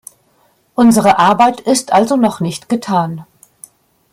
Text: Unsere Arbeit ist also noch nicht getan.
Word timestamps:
Unsere 0.73 1.19
Arbeit 1.19 1.59
ist 1.59 1.93
also 1.93 2.17
noch 2.17 2.39
nicht 2.39 2.69
getan. 2.69 3.27